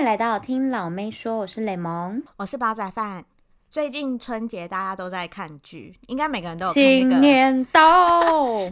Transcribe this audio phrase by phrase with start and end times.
[0.00, 3.22] 迎来到听老妹说，我是雷蒙，我是煲仔饭。
[3.70, 7.10] 最近春节大家都在看剧，应该每个人都有看那个。
[7.10, 8.22] 新年到，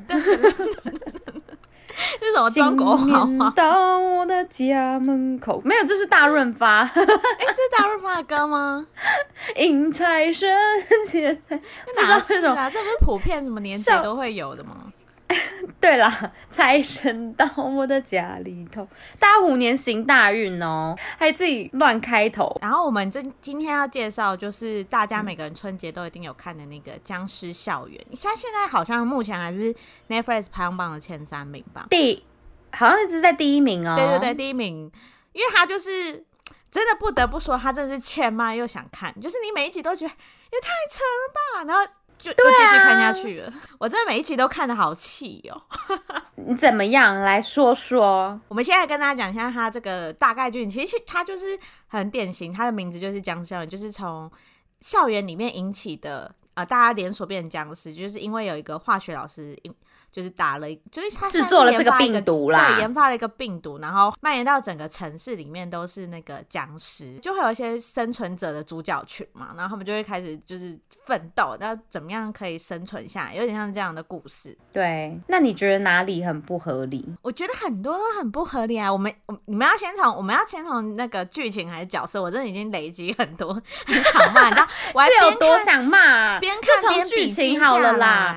[0.08, 0.38] 这是
[2.34, 3.52] 什么中国好吗？
[3.54, 6.78] 到我的家门口，没有，这是大润发。
[6.78, 8.86] 哎、欸，这是大润发的歌吗？
[9.56, 10.48] 迎财神，
[11.06, 11.60] 接财，
[11.94, 12.70] 哪是啊？
[12.70, 14.90] 这不是普遍什么年节都会有的吗？
[15.80, 16.12] 对啦，
[16.50, 22.58] 财神到我的家里头，大家虎年行大运哦，还自己乱开头。
[22.60, 29.72] 然后我们这今天要介绍，就是大家每个人春节都一定有看的那个《僵尸校园》，像现在好像目前还是
[30.08, 31.86] Netflix 排行榜的前三名吧？
[31.88, 32.24] 第
[32.72, 33.94] 好像一直在第一名哦。
[33.96, 34.90] 对对对，第一名，
[35.32, 36.24] 因为他就是
[36.72, 41.94] 真的不得不说，他真的是欠骂又想看，就是你每一集都觉得也太扯了吧，然后。
[42.18, 45.62] 就继续看下去了，啊、 我真的每一集都看的好气哦。
[46.36, 47.20] 你怎么样？
[47.20, 48.38] 来说说。
[48.48, 54.30] 我们现在跟大家讲一下他这个大概剧情，其实他就是很典型，他的名字就是僵尸校园，就是从
[54.80, 59.56] 校园里面引起的啊、呃，大家连锁变成僵尸，就是因为有一个化学老师
[60.10, 74.58] 就是打了，就是他制作了这个病毒啦，对，研发了一个病毒，然后蔓延到整个城市里面都是那个僵尸，就会有一些生存者的主角群嘛，然后他们就会开始就是奋斗，那怎么样可以生存下来，有点像这样的故事。
[74.72, 77.06] 对，那你觉得哪里很不合理？
[77.22, 78.92] 我觉得很多都很不合理啊。
[78.92, 82.20] 我们，我你们要先从我们要先从那个剧情还是角色？
[82.20, 83.52] 我真的已经累积很多
[83.86, 86.40] 很想骂，你知道我还是有多想骂？
[86.48, 88.36] 边看边剧情好了啦。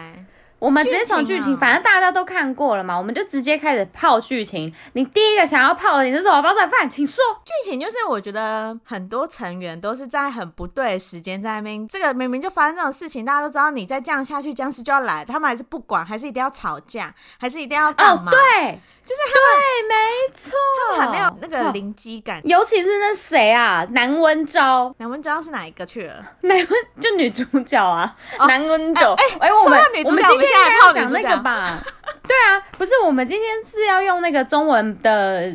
[0.62, 4.72] 我们直接从剧情，反正大家都看过了嘛，我们就直接开始泡剧情。
[4.94, 6.40] 你第一个想要泡的，你是什么？
[6.40, 7.24] 煲仔饭，请说。
[7.44, 18.32] 剧情就是我觉得很多成员都是在很不对的时间在那边，这个明明就发生这种事情，大家都知道你再这样下去，僵尸就要来，他们还是不管，还是一定要吵架，还是一定要干嘛？
[18.32, 18.80] 哦，对。
[19.04, 19.96] 就是他们对，没
[20.32, 20.52] 错，
[20.96, 26.24] 他们还没有那个灵机感，尤其是那谁啊，南温昭，南温昭是哪一个去了？
[26.42, 26.68] 南温
[27.02, 29.14] 就女主角啊，哦、南温昭。
[29.14, 30.51] 哎哎，我们我们今天
[30.86, 31.82] 要讲那个吧？
[32.24, 35.52] 对啊，不是，我们今天是要用那个中文的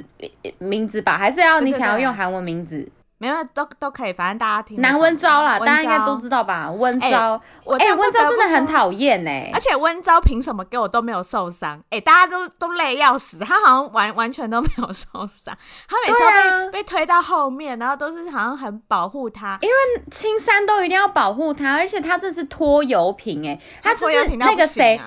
[0.59, 1.17] 名字吧？
[1.17, 2.87] 还是要你想要用韩文名字？
[3.19, 4.81] 没有，都都可以，反正大家听。
[4.81, 6.71] 南温昭啦，大家应该都知道吧？
[6.71, 7.41] 温昭，
[7.79, 11.81] 哎，温昭真的很讨厌哎，而且温昭凭什么给我都没有受伤？
[11.91, 15.57] 哎，大家都都累要死，他好像完完全都没有受伤，
[15.89, 19.75] 他每次都被被推到后面，然后都是好像很保护他，因为
[20.11, 25.01] 青山都一定要保护他，而且他这是拖油瓶哎，他就是那个谁。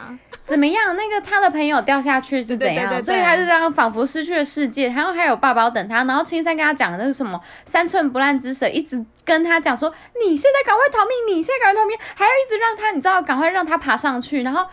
[0.45, 0.95] 怎么样？
[0.95, 2.75] 那个他的朋友掉下去是怎样？
[2.75, 4.89] 对对对对对，所以他就这样仿佛失去了世界。
[4.89, 9.91] 然后还有爸爸等他，然后青山跟他讲的那是什么三不烂之舌，一直跟他讲说
[10.23, 11.35] ：“你现在赶快逃命！
[11.35, 14.43] 你现在赶快逃命！”还要一直让他，你知道，赶快让他爬上去。
[14.43, 14.65] 然后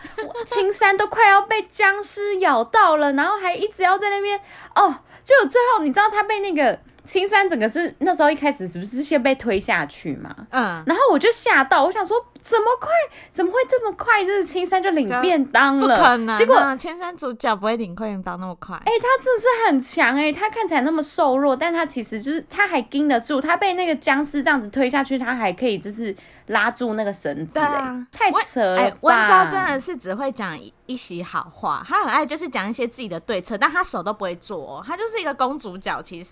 [0.45, 4.39] 青山都快要被僵尸咬到了，然后还一直要在那边
[4.75, 4.99] 哦。
[5.23, 6.79] 就最后你知道他被那个。
[7.07, 10.35] 青山整个是那时候一开始是不是先被推下去嘛？
[10.51, 12.89] 嗯，然后我就吓到，我想说怎么快，
[13.31, 14.23] 怎么会这么快？
[14.25, 16.37] 就是青山就领便当了，不可能啊。
[16.37, 18.75] 结果青山主角不会领便当那么快。
[18.75, 26.13] 哎、欸，他真的是很强哎、欸，他看起来那么瘦弱，但他其实就是他还盯得住，他被那个僵尸这样子推下去，他还可以就是。
[26.47, 28.97] 拉住那个绳子、欸，啊、太扯了吧！
[29.01, 36.01] 温昭、欸、真的是只会讲一一席好话，他很爱就是讲一些自己的对策，但他手都不会做、喔，他就是一个公主角。
[36.01, 36.29] 其实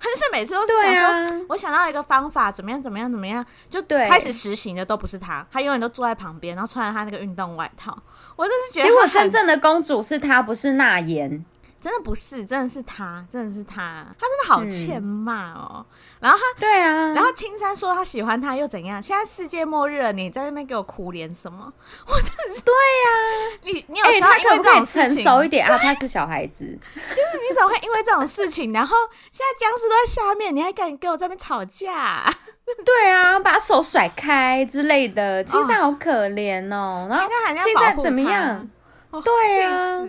[0.00, 7.96] 他就是每次都是想说，啊、我想到一个方法，怎么样怎么样怎么样，就开始实行的都不是他，他永远都坐在旁边，然后穿着他那个运动外套。
[8.36, 11.44] 我真是觉得，结果真正的公主是他，不是娜妍。
[11.80, 15.86] 真的不是，真的是他，真的是他，他真的好欠骂哦。
[15.88, 19.02] 嗯、然后他，对啊，然后青山说他喜欢他又怎样？
[19.02, 21.72] 现在世界末日了，你在那边给我苦脸什么？
[22.06, 28.96] 我真的是，对呀，你你有时候因为这种事情，欸、成熟一点啊，他是小孩子， 就是你怎么会因为这种事情，然后
[29.30, 32.24] 现在僵尸都在下面，你还敢跟我在那边吵架？
[32.84, 37.06] 对啊，把手甩开之类的，青山好可怜哦。
[37.08, 37.26] 然后
[37.64, 38.68] 青山怎么样？
[39.10, 40.04] 哦、对啊，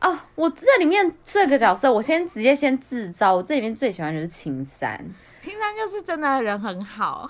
[0.00, 3.34] 哦，我这里面这个角色，我先直接先自招。
[3.34, 4.98] 我这里面最喜欢的就是青山，
[5.40, 7.28] 青山就是真的人很好，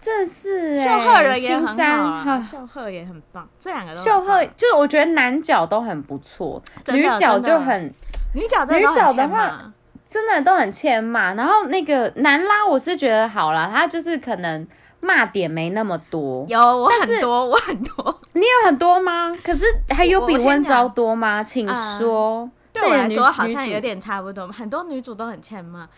[0.00, 7.92] 这是 秀赫人也很好啊，秀赫也很棒，这两个都秀赫就是我觉得男角都很不错，女角就很
[8.34, 9.72] 女角女角的话
[10.06, 14.66] 真的都很欠骂，然后那个男拉我是觉得好啦，他就是可能。
[15.04, 19.36] 骂点没那么多，有我很多， 我很多，你有很多吗？
[19.44, 21.44] 可是还有比温昭多吗？
[21.44, 21.68] 请
[21.98, 22.50] 说。
[22.72, 25.88] 对我来说好像有点差不多，很多女主都很欠骂。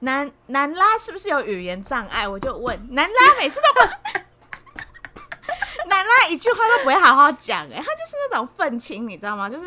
[0.00, 2.28] 男男拉是不是有语言障碍？
[2.28, 3.88] 我就问男拉，每次都不，
[5.88, 9.48] 男拉一句话都不会好好讲，哎，他就是那种愤青，你知道吗？
[9.48, 9.64] 就是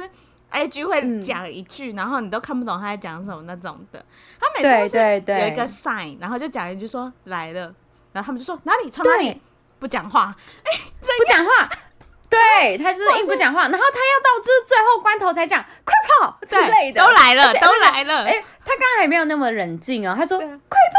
[0.52, 4.06] A G 会讲一句，嗯，然后你都看不懂他在讲什么那种的。
[4.40, 7.74] 他每次都是有一个 sign，然后就讲一句说来了，
[8.12, 9.42] 然后他们就说哪里从哪里？
[9.80, 10.72] 不讲话，哎，
[11.02, 11.70] 不讲话。
[12.30, 18.24] 对，他就是硬不讲话，然后他要到就是最后关头才讲快跑之类的，都来了， 都来了。
[18.26, 18.34] 哎，
[18.64, 20.99] 他刚刚还没有那么冷静哦，他说快跑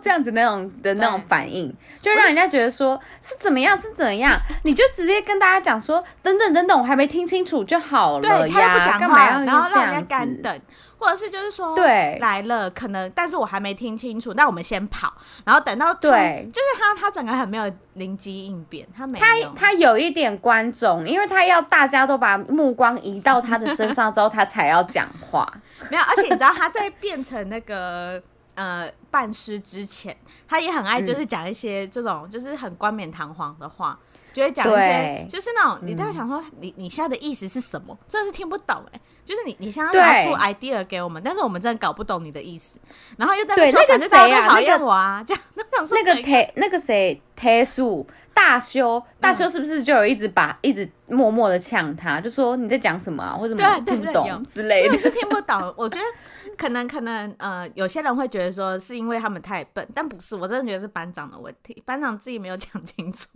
[0.00, 10.60] 这样子那种的那种反应，就让人家觉得说是怎么样是怎么样， 你就直接跟大家讲说等等等等，我还没听清楚就好了呀，对，他又不讲话，然后让人家干等。
[11.02, 15.10] 或者是就是说，对，来了，可能，但是我还没听清楚，那我们先跑，
[15.46, 25.50] 然后等到对，就是他，他整个很没有灵机应变，他没，他他有一点观众，因为他要大家都把目光移到他的身上之后，他才要讲话。
[25.90, 28.22] 没有，而且你知道他在变成那个
[28.54, 30.16] 呃半师之前，
[30.48, 33.98] 他也很爱就是讲一些这种、嗯、就是很冠冕堂皇的话。
[34.32, 37.98] 就会讲一些，就是那种你在想说你，你你现在的意思是什么？
[38.06, 39.00] 真的是听不懂哎、欸。
[39.24, 42.78] 就是你你现在拿出 idea 给我们，但是我们真的搞不懂你的意思。
[43.16, 44.48] 然后又在说，对，那个谁啊？
[44.48, 45.24] 讨厌我啊？
[45.26, 45.64] 这样 那
[46.04, 48.06] 个谁那个谁铁树
[48.40, 53.36] 大修大修是不是就有一直把一直默默的呛他，就说你在讲什么啊？
[53.36, 55.56] 或者什么听不懂之类的，你是听不懂。
[55.76, 56.04] 我觉得
[56.56, 63.28] 可能可能呃，有些人会觉得说是因为他们太笨，但不是，我真的觉得是班长的问题，班长自己没有讲清楚。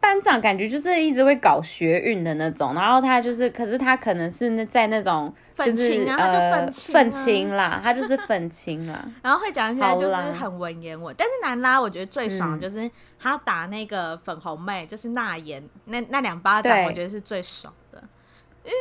[0.00, 11.14] 班长感觉就是一直会搞学运的那种，然后他就是，可是他可能是那在那种就是呃愤青啦，他就是愤青 啦，然后会讲一些就是很文言文。
[11.18, 18.02] 但是南拉我觉得最爽就是他打那个粉红妹，就是娜妍那那两巴掌，我觉得是最爽的。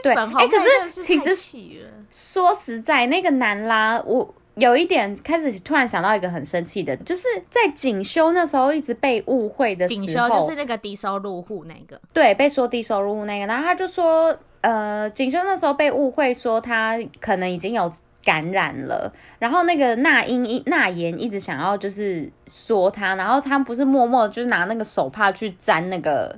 [0.04, 0.58] 对，哎、欸，可
[0.92, 4.34] 是其实说实在，那个南拉我。
[4.58, 17.92] 有一点开始突然想到一个很生气的，就是在锦修那时候一直被误会的时候，锦修就是那个低收入户那个，对，被说低收入户那个，然后他就说，呃，锦绣那时候被误会说他可能已经有
[18.24, 26.38] 感染了，然后那个那英一那言一直想要就是说他，然后他不是默默就是拿那个手帕去沾那个。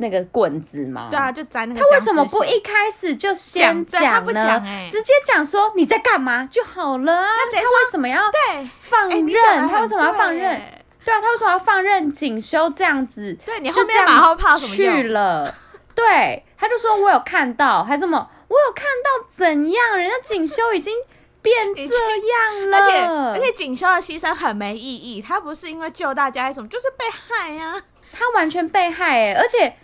[0.00, 1.80] 那个棍子嘛，对啊，就粘那个。
[1.80, 4.32] 他为什么不一开始就先讲呢？
[4.32, 7.26] 讲欸、直接讲说你在干嘛就好了啊？
[7.52, 9.26] 他，他为什么要对放任？
[9.26, 10.62] 欸、他为什么要放任？
[11.04, 13.36] 对啊，他为什么要放任锦修这样子？
[13.44, 15.52] 对你后面马后炮什么去了？
[15.96, 19.96] 对，他就说我有看到，还这么我有看到怎样？
[19.96, 20.94] 人家锦修已经
[21.42, 29.74] 变这样了， 而且而且锦修的牺牲很没意义，他不是因为救大家什么，就是被害呀、啊，他完全被害哎、欸，而且。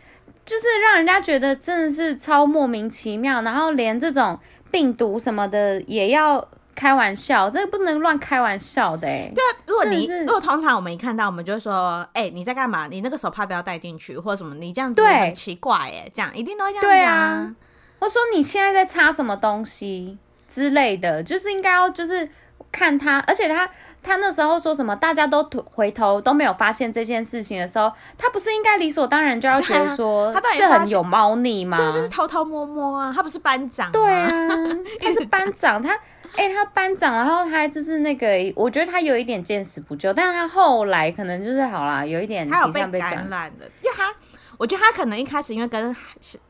[0.45, 4.39] 就是让人家觉得真的是超莫名其妙，然后连这种
[4.71, 9.33] 病毒什么的也要开玩笑，这个不能乱开玩笑的哎。
[9.35, 12.87] 对啊，如果你如果通常我们一看到，我们就说，哎、欸，你在干嘛？
[12.89, 16.91] 你那个手帕不要带进去，或者什么，你这样子很奇怪哎，这样一定都会这样讲。
[16.91, 17.55] 对啊，
[18.01, 22.29] 我说你现在在擦什么东西之类的，就是应该要就是
[22.71, 23.69] 看他，而且他。
[24.05, 24.95] 他那时候说什么？
[24.95, 25.43] 大家都
[25.73, 31.77] 回头都没有发现这件事情的时候，他不是应该理所当然就要觉得说他这很有猫腻吗？
[31.77, 33.91] 对就是偷偷摸摸啊，他不是班长。
[33.91, 34.29] 对啊，
[35.01, 35.95] 他是班长，他
[36.37, 44.15] 哎、欸，他班长，然后他就是那个，我觉得他有一点见死不救，但是他后来可能就是好啦，有一点他有被感染的，因为他
[44.59, 45.97] 我觉得他可能一开始因为跟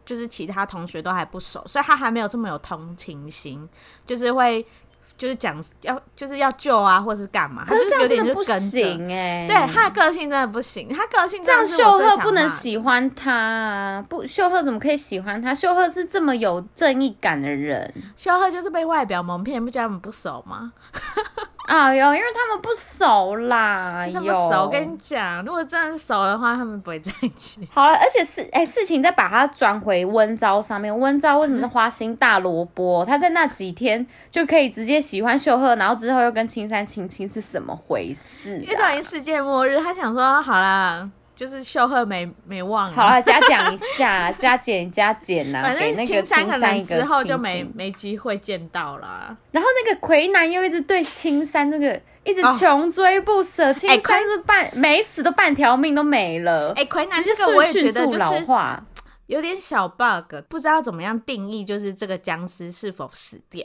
[0.04, 3.68] 就是其他同学都还不熟，所以他还没有这么有同情心，
[4.04, 4.66] 就是会。
[5.16, 7.64] 就是讲要就是要救啊，或是干嘛？
[7.66, 15.54] 他就是有点就跟行哎，对他的个性真的不行，他个性这样秀赫不能喜欢他啊，不秀赫怎么可以喜欢他？
[15.54, 20.72] 秀赫是这么有正义感的人，秀赫就是被外表蒙骗，不觉得他们不熟吗？
[21.66, 24.64] 啊哟，因为他们不熟啦，他们不熟。
[24.64, 27.66] 我跟你讲，如果真的熟的话，他们不会在一起。
[27.72, 30.96] 好了，而且事哎、欸，事情再把它转回温昭上面。
[30.96, 33.04] 温昭为什么是花心大萝卜？
[33.04, 38.62] 他在那几天就可以直接喜欢秀赫，然后之后又跟青山亲亲，是什么回事、啊？
[38.62, 41.08] 因为等于世界末日，他想说好啦。
[41.34, 49.36] 就是秀赫没没忘了，好了，加讲一下， 加减加减呐，反正青山可能之后就没没机会见到了。
[49.50, 56.72] 然后那个魁南又一直对青山这个一直穷追不舍，哦、青山是半没死都半条命都没了。
[56.76, 58.46] 哎，魁南这个我也觉得就是
[59.26, 63.64] 有点小 bug，不知道怎么样定义，就是这个僵尸是否死掉。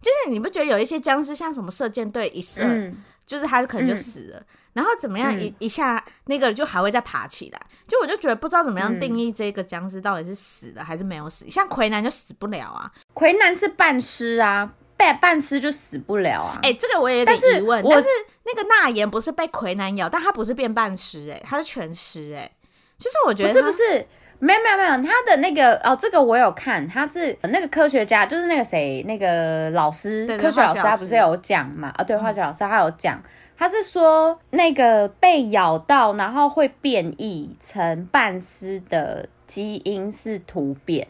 [0.00, 4.38] 就是你不觉得有一些僵尸像什么射箭队一射，嗯、就是他可能就死了。
[4.38, 11.48] 嗯然后怎么样一、嗯、一下那个就还会再爬起来，就我就觉得不知道怎么样定义这个僵尸到底是死了还是没有死。
[11.50, 16.58] 像魁南就死不了啊，魁南是半尸啊，半半尸就死不了啊。
[16.62, 17.84] 哎、欸，这个我也有点疑问。
[17.88, 18.08] 但是，
[18.44, 22.50] 那个那言不是被魁南咬，但他不是变半尸，哎，他是全尸，哎，
[22.98, 24.06] 就是我觉得不是不是
[24.38, 31.92] 没有没有没有，他的那个哦，这个我有看，他是那个科学家，就是那个谁，那个老师，对对对，科学老师，他不是有讲嘛？
[31.96, 33.22] 啊，对，化学老师他有讲，嗯、
[33.62, 41.06] 他是说那个被咬到，然后会变异成半尸的基因是突变，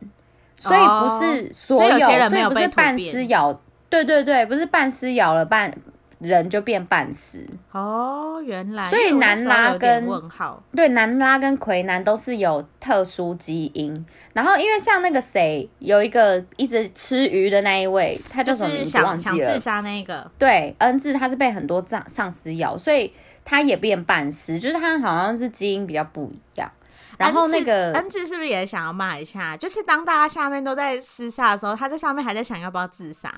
[0.59, 5.75] 所以不是所有，所以有些人没有被，所以不是半尸咬，对对对，不是半尸咬了半。
[6.23, 14.07] 人就变半尸哦，原来，所以南拉跟问号对南拉跟奎南都是有特殊基因。
[14.33, 19.45] 然后因为像那个谁，有一个一直吃鱼的那一位，他叫什么名字忘记了？
[19.45, 23.13] 想自杀那个，对，恩智他是被很多丧丧尸咬，所以
[23.45, 26.71] 他也变半尸，就是他好像是基因比较不一样。
[27.19, 29.57] 然后那个恩智是不是也想要骂一下？
[29.57, 33.31] 就是当大家下面都在厮杀的时候，他在上面还在想要不要自杀。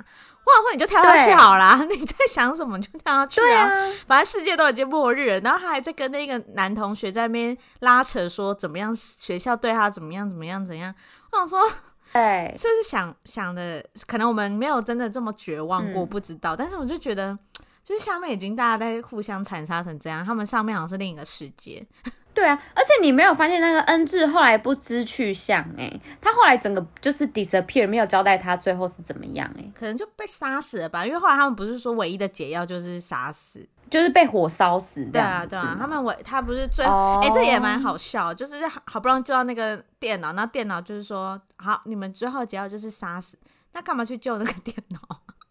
[0.47, 3.65] 我想说你就跳下去好啦，你在想什么就跳下去啊！
[3.65, 10.95] 啊反正世界都已经末日了，然后他还在跟那个男同学在那边拉扯，说怎么样学校对他怎么样怎么样怎样。
[11.33, 11.61] 我想说，
[12.13, 13.85] 对，是不是想想的？
[14.07, 16.55] 可能我们没有真的这么绝望过，不知道。
[16.55, 17.37] 嗯、但是我就觉得，
[17.85, 21.87] 就是下面已经大家在互相残杀成这样，他们上面好像是另一个世界。
[22.33, 31.07] 对啊，而且你没有发现那个恩智后来不知去向哎、欸，他后来整个就是 disappear，没有交代他最后是怎么样哎、欸，可能就被杀死了吧？
[31.07, 35.47] 因为后来他们不是说唯一的解药就是杀死，就是被火烧死这样。
[35.47, 37.33] 对啊，对啊，他们唯他不是最后哎、oh.
[37.33, 43.38] 欸，这也蛮好笑，就是好不容易救到那个电脑，那电脑就是说好，你们最后解药就是杀死，
[43.75, 44.99] 那干嘛去救那个电脑？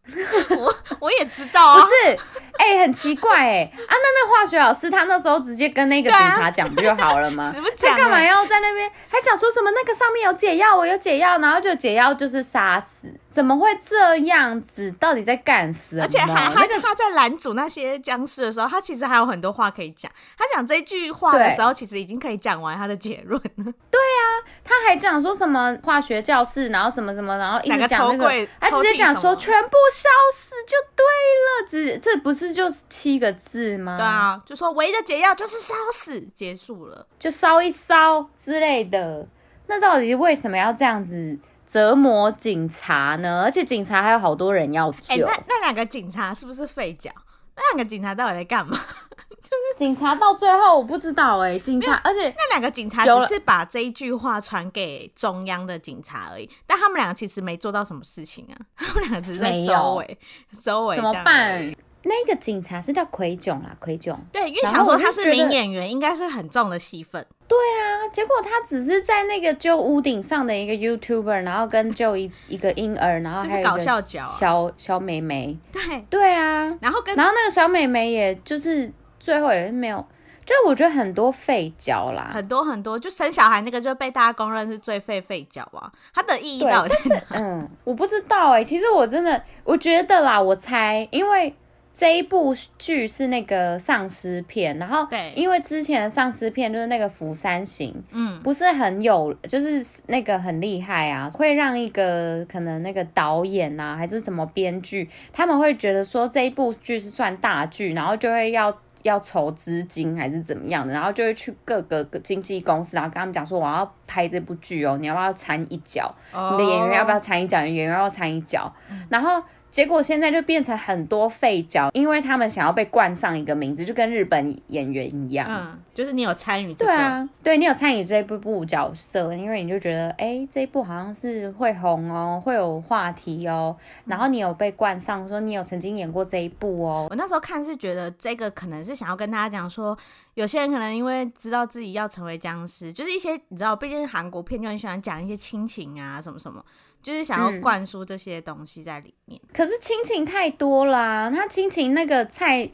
[0.60, 2.18] 我我也知道啊，不是，
[2.58, 7.54] 哎、欸，很奇怪、欸，哎，啊，那那化学老师他那时候直接跟那个警察讲不就好了吗？
[7.80, 8.92] 他干嘛要在那边？
[9.10, 13.08] 还讲说什么那个上面有解药，我有解药，然后就解药就是杀死。
[13.34, 14.92] 怎么会这样子？
[15.00, 16.04] 到底在干什么？
[16.04, 20.12] 而且还他他在拦阻那些僵尸的时候，他其实还有很多话可以讲。
[20.38, 23.74] 他讲这句话的时候，其实已经可以讲完他的结论了。
[23.90, 24.24] 对啊，
[24.64, 31.68] 他还讲说什么化学教室，然后什么什么，然后一直讲那个，他直接讲说全部烧死就对了。
[31.68, 33.98] 只这不是就七个字吗？
[33.98, 39.28] 对啊，就说唯一的解药就是烧死，结束了，就烧一烧之类的。
[39.66, 41.40] 那到底为什么要这样子？
[41.74, 45.16] 折磨警察呢，而且警察还有好多人要救。
[45.16, 47.10] 欸、那那两个警察是不是废脚？
[47.56, 48.78] 那两个警察到底在干嘛？
[49.42, 60.18] 就是警察到最后我不知道哎、欸，警察，而且那两个警察只是把这一句话传给中央的警察而已，但他们两个其实没做到什么事情啊，他们两个只是在周围
[60.62, 61.74] 周围怎么办？
[62.04, 64.20] 那个警察是叫奎炯啊，奎炯。
[64.32, 67.26] 对，因为想说他是名演员，应该是很重的戏份。
[67.48, 75.58] 对啊，结果他只是在那个旧屋顶上的一个 YouTuber，然后跟就一一个婴儿，然后还有一个搞笑角小小美眉。
[75.72, 80.06] 对对啊，然后跟然后那个小美眉，也就是最后也是没有，
[80.46, 87.24] 就我觉得很多废角啦，很多很多，就生小孩那个就被大家公认是最废废角啊，它的意义到底是？
[87.30, 91.56] 嗯，我不知道哎、欸，其实我真的我觉得啦，我猜因为。
[91.94, 116.12] 这一部剧是那个丧尸片，然后对，因为之前的丧尸片就是那个《釜山行》，嗯，不是很有，就是那个很厉害啊，会让一个可能那个导演啊，还是什么编剧，他们会觉得说这一部剧是算大剧，然后就会要要筹资金还是怎么样的，然后就会去各个经纪公司，然后跟他们讲说我要拍这部剧哦，你要不要掺一脚？
[116.34, 117.60] 哦，你的演员要不要掺一脚？
[117.60, 118.74] 演员要不要掺一脚？
[118.90, 119.44] 嗯，然后。
[119.74, 125.48] 结果现在就变成很多废角，因为他们想要被冠上一个名字，就跟日本演员一样。
[125.50, 133.76] 嗯，就是你有参与这个，对啊，对你有参与这一部部角色，因为你就觉得，哎、欸，这一部好像是会红哦，会有话题哦，
[134.06, 137.08] 然后你有被冠上，说你有曾经演过这一部哦。
[137.10, 139.98] 我那时候看是觉得这个可能是想要跟大家讲说，
[140.36, 146.64] 有些人可能因为知道自己要成为僵尸，就是一些你知道，毕竟韩国片就很喜欢讲一些亲情啊，什么什么。
[147.04, 151.30] 就是想要灌输这些东西在里面，嗯、可是亲情太多啦。
[151.30, 152.72] 他亲情那个蔡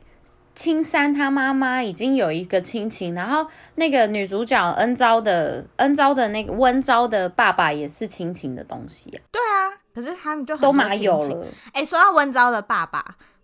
[0.54, 9.18] 青山他妈妈已经有一个亲情，然后那个女主角恩昭的恩昭的那个温昭的爸爸也是亲情的东西啊。
[9.32, 11.46] 对啊，可是他们就很都蛮有了。
[11.68, 13.00] 哎、欸，说到温昭的爸爸，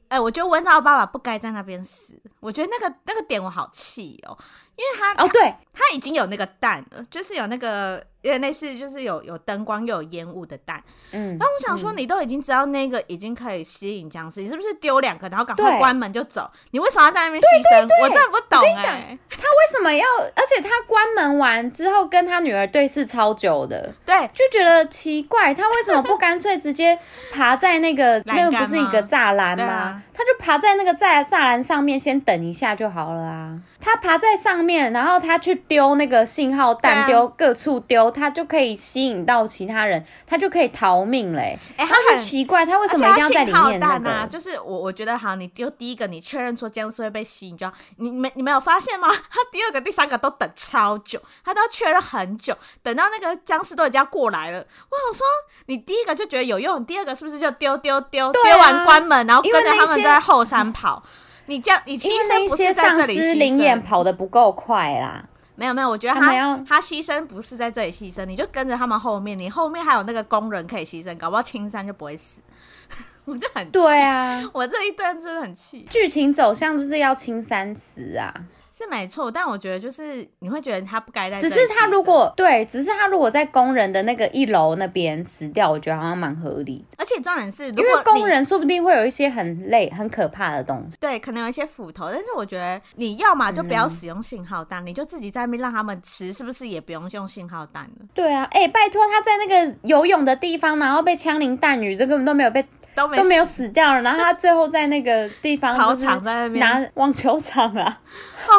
[0.10, 2.22] 哎、欸，我觉得温昭的爸爸不该在那边死。
[2.42, 4.38] 我觉得那个那个点我好气哦，
[4.75, 8.01] 因为他哦，对，他已经有那个蛋了，就是有那个。
[8.25, 16.50] 有点类似就是有有灯光又有烟雾的蛋，嗯，那我想说，你都已经知道那个已经可以吸引僵尸，你是不是丢两个，然后赶快关门就走？
[16.72, 17.88] 你为什么要在那边牺牲？
[18.01, 20.03] 我真的不懂哎、欸，他为什么要？
[20.36, 26.98] 而且他关门完之后跟他女儿对视超久的，对，就觉得奇怪，他为什么不干脆直接
[27.32, 30.01] 爬在那个那个不是一个栅栏吗？
[30.12, 33.62] 他就爬在那个栅栅栏上面先等一下就好了啊。
[33.79, 41.57] 他爬在上面，然后他去丢那个信号弹，丢、啊、各处丢，他就可以吸引到其他人，他就可以逃命嘞。
[41.75, 44.10] 哎、欸，他很奇怪，他为什么一定要在里面、那个？
[44.10, 49.10] 啊，就是我我觉得好，你丢第一个，你确认说僵尸会被吸引，就你没你没有发现吗？
[49.10, 54.60] 他第二个、第三个都等超久，他都要确认很久，等到那个僵尸都已经要过来了。
[54.60, 55.25] 我想说，
[55.65, 61.01] 你第一个就觉得有用，第二个是不是就丢丢丢丢完关门，然后跟着他们在后山跑？
[61.48, 65.25] 你这样，你牺牲不是在这里牺牲，灵眼跑得不够快啦。
[65.55, 72.41] 没有没有，我觉得他他，他牺牲不是在这里牺牲，你就跟着他们后面，你后面还有那个工人可以牺牲，搞不好青山就不会死。
[73.25, 75.88] 我就很，对啊，我这一段真的很气。
[75.89, 78.31] 剧情走向就是要青山死啊。
[78.77, 81.39] 是没错，但我觉得就是你会觉得他不该在。
[81.39, 86.98] 只是他如果对，只是他如果在工人的那个一楼那边死掉，我觉得好像蛮合理的。
[86.98, 90.98] 而且重点是，因为工人说不定会有一些很累、很可怕的东西。
[91.00, 92.10] 对，可能有一些斧头。
[92.12, 98.05] 但是我觉得你要嘛就不要使用信号弹，嗯、你就自己在那边让他们吃，是不是也不用用信号弹了？
[98.13, 102.62] 对啊，哎、欸，拜托他在那个游泳的地方，然后被枪林弹雨，这根本都没有被
[102.95, 104.01] 都没都没有死掉了。
[104.01, 107.99] 然后他最后在那个地方操场在那边拿网球场啊。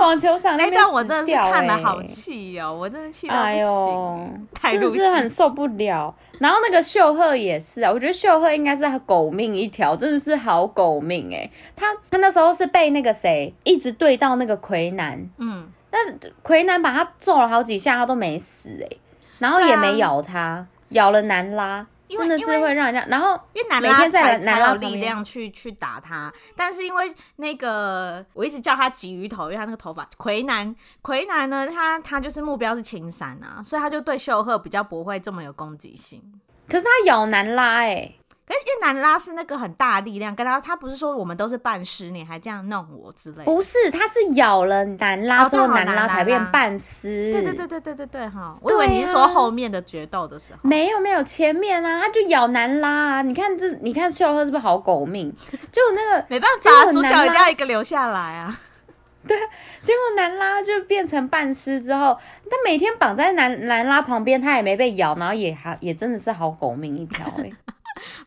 [0.01, 6.13] 网球场那段我真的是看了好气哦，我真的气到不行，哎呦，太入戏，真的是很受不了。
[6.41, 11.49] 然后那个秀赫也是啊，我觉得秀赫应该是狗命一条，真的是好狗命哎。
[11.77, 15.99] 他他那时候是被那个谁一直对到那个魁南，嗯，那
[16.43, 18.97] 魁南把他揍了好几下，他都没死哎，
[19.39, 21.87] 然后也没咬他，啊、咬了南拉。
[22.09, 36.23] 真的是会让人家，然后因为男拉才才有力量去去打他，但是因为那个我一直叫他鲫鱼头，因为他那个头发魁南魁南呢，他他就是目标是青山啊，所以他就对秀赫比较不会这么有攻击性。
[36.69, 38.21] 可是他咬男拉哎、欸。
[38.47, 43.45] 可是越南拉是那个很大力量，跟他他不是说我们都是半尸，你还这样弄我之类的？
[43.45, 47.33] 不是，他是咬了南拉之后，南拉才变半尸。
[47.33, 48.57] 对对对对对对对哈！
[48.61, 50.61] 我以为你是说后面的决斗的时候。
[50.63, 53.23] 没有没有，前面啊，他就咬南拉啊！
[53.23, 55.35] 你看这，你看秀赫是不是好狗命？
[55.73, 58.57] 就那个没办法，主角一定要一个留下来啊！
[59.27, 59.37] 对，
[59.83, 62.17] 结果南拉就变成半尸之后，
[62.49, 67.53] 他每天绑在南南拉旁边，他也没被咬，然后也还也真的是好狗命一条哎、欸。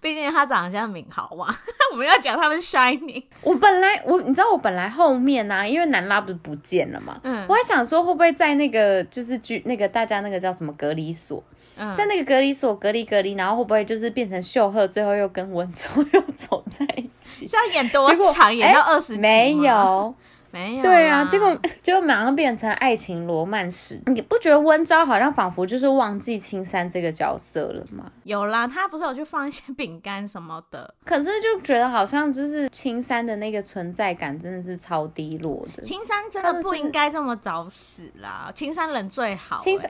[0.02, 1.48] 毕竟他长得像敏豪嘛，
[1.92, 3.24] 我们要讲他们 Shining。
[3.42, 11.44] 我本来我你知道我本来后面呢、啊，因为南拉不是不见了嘛，嗯，我还想说会不会在那个就是居那个大家那个叫什么隔离所，
[11.78, 17.48] 嗯，在那个隔离所隔离隔离，然后会不会就是变成秀赫最后又跟文州 又走在一起？
[17.48, 18.54] 这样演多长？
[18.56, 19.20] 演到二十集？
[19.20, 20.14] 没有。
[20.52, 24.02] 没有对啊，结果就马上变成爱情罗曼史。
[24.08, 28.12] 你不觉得温昭好像仿佛就是忘记青山这个角色了吗？
[28.24, 35.84] 有啦，他不是有去放一些饼干什么的，可是就觉得好像就是青山的那个存在感真的是超低落的。
[35.84, 39.62] 青山真的不应该这么早死啦，青山人最好、欸。
[39.62, 39.90] 青山，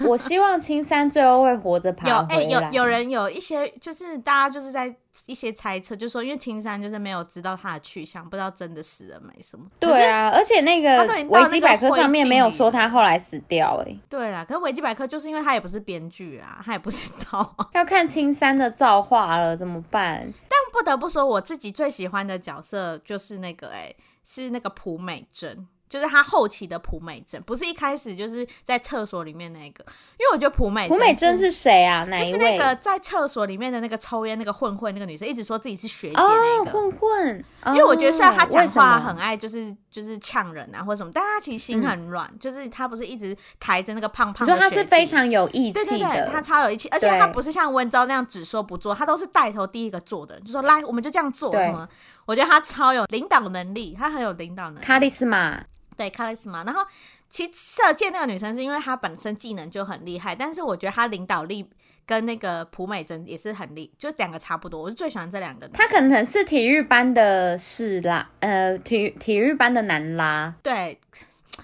[0.00, 2.42] 我希望青山最后会活着 爬回来。
[2.42, 4.94] 有哎、欸，有有人有一些就是大家就是在。
[5.26, 9.64] 一些猜测就是说，因为青山就是没有知道他的去向，不知道真的死了没什么。
[9.78, 14.00] 对啊，而且那个维基百科上面没有说他后来死掉哎、欸。
[14.08, 17.56] 对啦，可是维基百科就是因为他也不是编剧啊，他也不知道。
[17.74, 20.20] 要看青山的造化了，怎么办？
[20.48, 25.66] 但不得不说，我自己最喜欢的角色就是那个哎、欸，是那个朴美珍。
[25.94, 29.84] 就是他后期的朴美珍，不是一开始就是在厕所里面那个，
[30.18, 32.02] 因为我觉得朴美朴美珍是谁啊？
[32.06, 32.32] 哪一位？
[32.32, 37.44] 就是那个在厕所里面的那个抽烟那个混混那个女生，一直说自己是学姐那个、哦、混混。
[37.66, 44.52] 因为我觉得虽然她讲话很爱就是就是呛人啊或者什么，但她其实心很软、嗯，就是她不是一直抬着那个胖胖的。
[44.52, 51.88] 说他是非常有义气的，对对对，他超有义气，而且她不是像温昭那样只说不做，她都是带头第一个做的人，就说来我们就这样做什么。
[52.26, 54.84] 我觉得他超有领导能力，他很有领导能力。
[54.84, 55.62] 卡莉斯玛。
[55.96, 56.64] 对，卡莉丝玛。
[56.64, 56.82] 然后
[57.28, 61.68] 其实射箭那个女生是因为她本身技能就很厉害，但是我觉得她领导力
[62.06, 64.82] 跟那个朴美珍也是很厉，就两个差不多。
[64.82, 65.66] 我是最喜欢这两个。
[65.68, 70.54] 她可能是体育班的是啦，呃，体育体育班的男拉。
[70.62, 70.98] 对，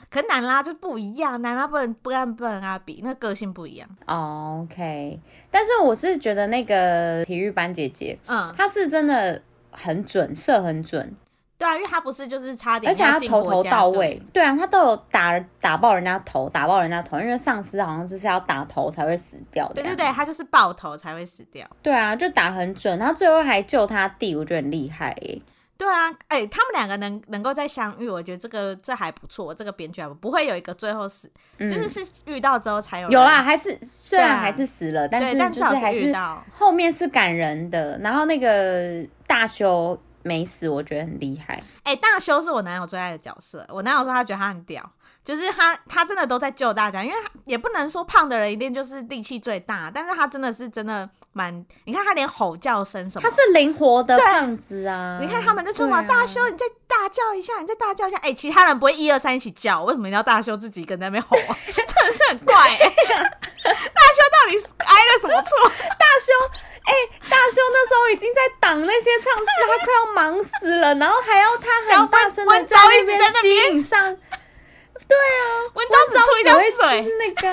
[0.09, 3.89] 可男拉就不一样，男拉不能不跟不能跟他比，那个、个性不一样。
[4.07, 11.15] Oh, OK，但是我是觉得那个体育班姐姐，嗯，她是真的很准，射很准。
[11.61, 14.19] 对啊，因为他不是就是差点，而且他头头到位。
[14.33, 19.75] 对，啊，他都有打打爆人家头，打爆人家头，因为丧尸好像就是要打头才会死掉的。
[19.75, 21.69] 对对对，他就是爆头才会死掉。
[21.83, 25.39] 对啊，就打很准，然后最后还救他弟，我觉得很厉害耶。
[25.77, 33.11] 对啊，哎、欸，他们两个能能够再相遇，我觉得这个这还不错，这个编剧还不会有一个最后死，嗯、就是是遇到之后才有。
[33.11, 37.99] 有啦，还是虽然还是死了，啊、但是就是还是遇到后面是感人的。
[37.99, 40.01] 然后那个大修。
[40.23, 41.55] 没死，我觉得很厉害。
[41.83, 43.67] 哎、欸，大修是我男友最爱的角色。
[43.69, 44.89] 我男友说他觉得他很屌，
[45.25, 55.19] 就是他他真的都在救大家，因为也不能说胖的人一定就是力气最大，但是他真的是真的蛮，你看他连吼叫声什么，他是灵活的胖子啊。
[55.21, 61.57] 你看他们在说嘛，大修你再大叫一下，你再大叫一下，哎、欸，其他人不会一二三一起叫，为什么你要大修自己跟在那边吼啊？
[61.75, 62.79] 真的是很怪、欸。
[63.63, 65.69] 大修到底挨了什么错？
[65.99, 66.33] 大修，
[66.85, 74.17] 哎、欸，大胸那时候已经在挡那些唱词，他快要忙死了，然后还要他很大声的在那边吸引上。
[75.11, 75.45] 对啊，
[75.75, 77.49] 温昭只出一张嘴，是那个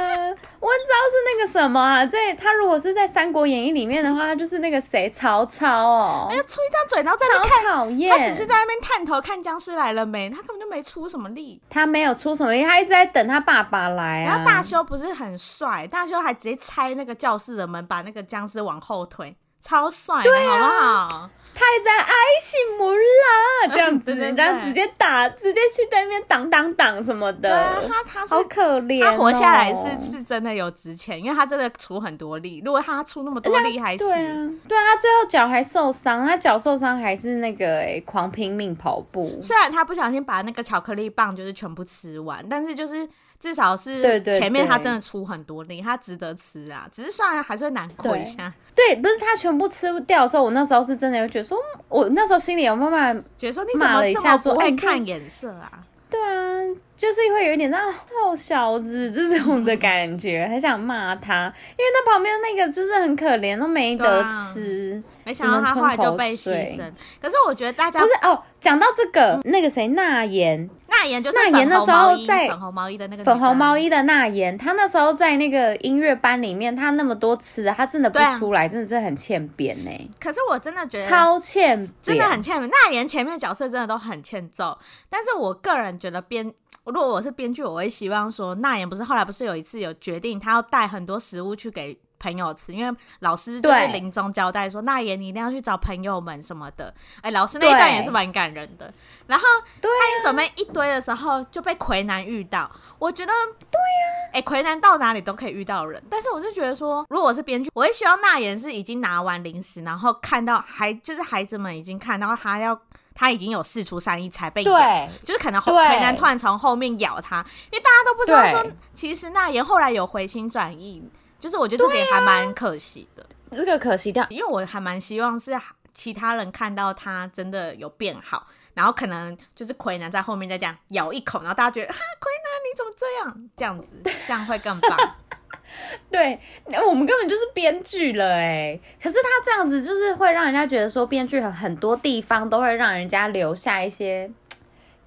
[0.59, 2.05] 温昭是那个什么啊？
[2.05, 6.27] 在他如果是在《三国演义》里面的话，他就是那个谁曹操哦。
[6.29, 8.11] 哎呀，出一张嘴，然后在那边看，讨厌。
[8.11, 11.59] 他只是在那边探头看僵尸来了没，他根本就没出什么力。
[11.67, 14.29] 他没有出什么力，他一直在等他爸爸来啊。
[14.29, 21.29] 然后大修不是很帅，大修还直接拆那个教室的门，把那个僵尸往后推，超帅的，好不好？
[21.59, 27.57] 他还在爱心不啦， 这样子，然后直接打，直接去对面挡挡挡什么的。
[27.57, 32.61] 啊他他好可怜，他活下来是是真的有值钱，因为他真的出很多力。
[32.63, 39.39] 如果他出那么多力，还是对啊，对啊，他最后脚还受伤，他脚受伤还是那个哎，狂拼命跑步。
[39.41, 43.07] 虽然他不小心把那个巧克力棒就是全部吃完，但是就是。
[43.39, 46.87] 至少是前面他真的出很多力，他值得吃啊。
[46.91, 48.51] 只是算了，还是会难过一下。
[48.75, 55.83] 对，对，不是他全部吃不掉的时候，我那时候是真的有觉得说，我那时候心里有慢慢觉得说，你骂了一下说，爱看眼色啊。
[56.09, 56.63] 对啊，
[56.95, 65.03] 就是会有一点那臭小子这种的感觉， 很想骂他，因为他旁边那个就是很可怜，都没得吃。
[65.05, 66.79] 啊、没想到他后来就被牺牲。
[67.21, 70.69] 可是我觉得大家不是哦，讲到这个，那个谁，娜妍。
[70.97, 80.09] 娜妍就是娜妍那时候在粉红毛衣的那个粉红毛衣的那妍，她那时候在那个音乐班里面，他那么多吃的，她真的不出来，啊、真的是很欠扁呢、欸。
[80.19, 82.69] 可是我真的觉得超欠扁，真的很欠扁。
[82.69, 84.77] 那妍前面的角色真的都很欠揍，
[85.09, 86.51] 但是我个人觉得编，
[86.85, 91.99] 如果我是编剧，我会希望说，那妍不是后来不是有一次有决定，他要带很多食物去给。
[92.19, 98.91] 朋友吃，因为老师就在临终交代说：“娜妍，你一定要去找朋友们什么的。”哎，老师那一段也是蛮感人的。
[99.27, 99.45] 然后
[99.81, 102.69] 他已经准备一堆的时候，就被魁南遇到。
[102.99, 103.31] 我觉得，
[103.69, 112.79] 对呀，哎，魁南到哪里都可以遇到人，但是我就觉得说，如果我是编剧，我会希望娜妍是已经拿完零食，然后看到孩就是孩子们已经看到他要
[113.13, 121.03] 他已经有事出善意才被咬，就是可能后魁南突然从后面咬他，因为大家都不知道说，其实娜妍后来有回心转意。
[121.39, 125.51] 就是我觉得这点还蛮可惜的，这个可惜掉，因为我还蛮希望是
[125.93, 133.49] 其他人看到他真的有变好，然后可能就是奎南在后面再这样咬一口，然后大家觉得啊，奎南你怎么这样？
[133.55, 135.15] 这样子这样会更棒。
[136.09, 136.39] 对，
[136.87, 144.31] 我们根本就是编剧了哎，可是他这样子就是会让人家觉得说，编剧很很多地方都会让人家留下一些。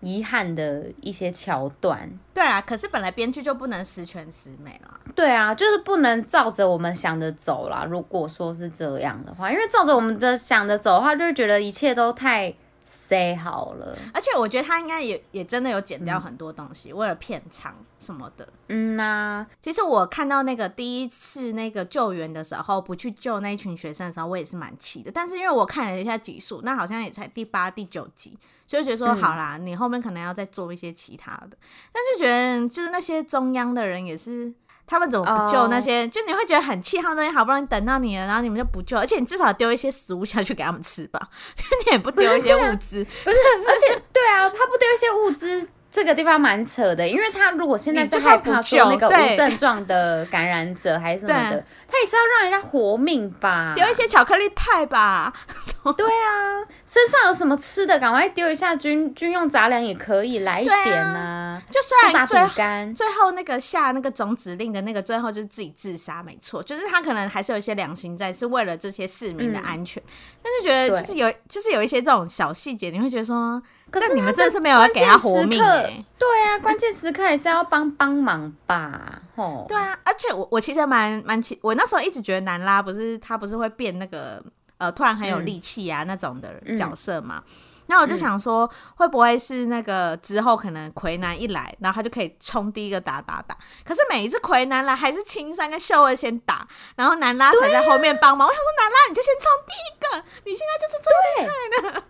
[0.00, 4.98] 遗憾的一些桥段，对啊，可是本来编剧就不能十全十美啦。
[5.14, 7.84] 对啊，就是不能照着我们想的走啦。
[7.84, 12.54] 如果说是这样的话，因为照着我们的想的走的话，就会觉得一切都太
[12.90, 13.96] 塞好了。
[14.12, 18.48] 而且我觉得他应该也也真的有剪掉很多东西，嗯、为了片场什么的。
[18.66, 25.10] 嗯呐、啊，其实我看到那个第一次那个救援的时候，不去救那一群学生的时候，我也是蛮气的。
[25.12, 28.36] 但是因为我看了一下集数，那好像也才第八、第九集。
[28.66, 31.56] 所以觉得说、嗯、好啦，你后面可能要再做一些其他的，
[31.92, 34.52] 但就觉得就是那些中央的人也是，
[34.90, 36.10] 他们怎么不救那些？Oh.
[36.10, 43.36] 就你会觉得很气，他们那边好不容易等到你了，然后你们就不救，而且你至少丢一些食物下去给他们吃吧，就 你也不丢一些物资，不是？
[43.68, 45.68] 而且对啊，他不丢一些物资。
[45.90, 53.72] 这个地方蛮扯的，因为他如果现在是害怕说那个无症状的感染者还是什么的， 他也是要让人家活命吧？
[53.74, 55.32] 丢一些巧克力派吧？
[55.96, 61.62] 对啊，身上有什么吃的，赶快丢一下军军用杂粮也可以来一点呢、啊。
[61.70, 62.48] 就虽然最后
[62.94, 70.00] 最后那个下那个总指令的那个最后就是自己自杀，没错，就是他可能还是有一些良心在，是为了这些市民的安全。
[70.02, 70.06] 嗯、
[70.42, 73.60] 但是觉得就是有就是有一些这种小细节，你会觉得说。
[73.90, 76.04] 可是你们真的是没有要给他活命哎、欸！
[76.18, 79.20] 对啊，关键时刻还是要帮帮忙吧？
[79.36, 84.42] 吼，对啊，而且我我其实蛮蛮奇，我那时候一直觉得南拉不是他不是会变那个
[84.78, 87.42] 呃突然很有力气啊、嗯、那种的角色嘛？
[87.86, 93.56] 那、嗯、我就想说会不会是那个之后可能魁南一来，然后他就可以冲第一个打打打？
[93.84, 98.46] 可是每一次魁南来还是青山跟秀儿先打，然后南拉才在后面帮忙。
[98.46, 101.10] 我想说南拉你就先冲第一个，你现在就是最
[101.42, 102.04] 厉害的。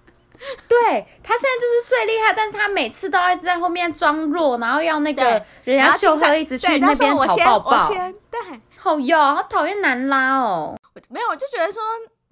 [0.90, 7.88] 对，他现在就是最厉害，但是他每次都要一直在后面装弱，然后要那个人家秀禾一直去那边讨抱抱。
[7.88, 10.76] 对，好哟，好讨厌南拉哦。
[11.08, 11.80] 没有，我就觉得说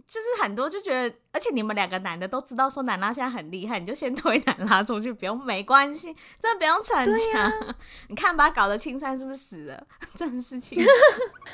[0.06, 7.42] 就是很多就觉得，而且你们两个男的都知道说南拉现在很厉害，你就先推南拉出去，不用没关系，真的不用逞强。
[7.42, 7.76] 啊、
[8.08, 9.86] 你看把他，搞得青山是不是死了？
[10.16, 10.86] 真的是青山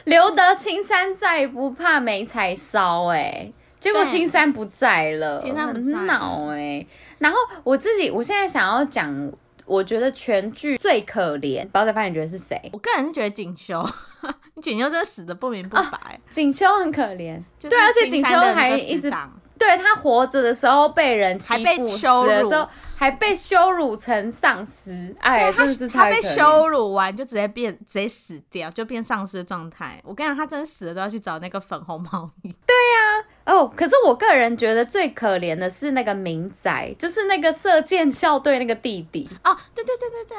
[0.04, 3.52] 留得青山在，不怕没柴烧哎。
[3.84, 6.86] 结果青山不在了，青山很恼哎。
[7.18, 9.30] 然后我自己，我现在想要讲，
[9.66, 12.58] 我觉得全剧最可怜，宝仔饭你觉得是谁？
[12.72, 13.86] 我个人是觉得锦绣。
[14.62, 19.12] 锦绣真的死的不明不白，锦绣很可怜，对，而且锦绣还一直
[19.58, 22.66] 对他活着的时候被人欺负，还被羞辱，
[22.96, 30.00] 还被羞辱成丧尸，哎，他他被羞辱完就直接变直接死掉，就变丧尸的状态。
[30.04, 32.54] 我跟你讲，他真的死了都要去找那个粉红毛衣。
[32.66, 39.28] 对呀，哦，可是我个人觉得最可怜的是那个明仔，就是那个射箭校队那个弟弟。
[39.44, 40.36] 哦，对对对对对。